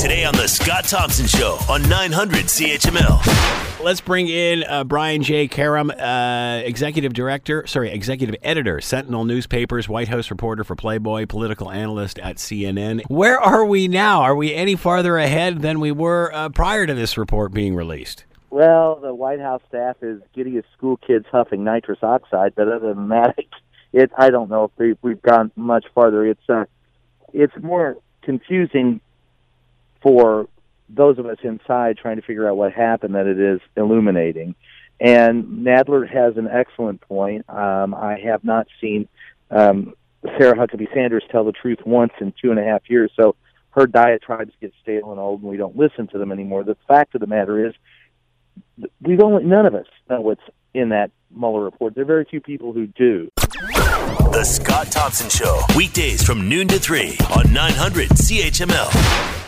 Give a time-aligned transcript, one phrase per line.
[0.00, 3.84] Today on The Scott Thompson Show on 900 CHML.
[3.84, 5.46] Let's bring in uh, Brian J.
[5.46, 11.70] Karem, uh, executive director, sorry, executive editor, Sentinel Newspapers, White House reporter for Playboy, political
[11.70, 13.02] analyst at CNN.
[13.10, 14.22] Where are we now?
[14.22, 18.24] Are we any farther ahead than we were uh, prior to this report being released?
[18.48, 22.94] Well, the White House staff is giddy as school kids huffing nitrous oxide, but other
[22.94, 23.36] than that,
[23.92, 26.24] it I don't know if we, we've gone much farther.
[26.24, 26.64] It's uh,
[27.34, 29.02] it's more confusing
[30.02, 30.48] for
[30.88, 34.54] those of us inside trying to figure out what happened than it is illuminating.
[35.00, 37.48] And Nadler has an excellent point.
[37.48, 39.08] Um, I have not seen
[39.50, 39.94] um,
[40.38, 43.36] Sarah Huckabee Sanders tell the truth once in two and a half years, so
[43.70, 46.64] her diatribes get stale and old, and we don't listen to them anymore.
[46.64, 47.74] The fact of the matter is,
[49.00, 50.42] we've only none of us know what's
[50.74, 51.94] in that Mueller report.
[51.94, 53.30] There are very few people who do.
[53.36, 59.39] The Scott Thompson Show, weekdays from noon to 3 on 900 CHML.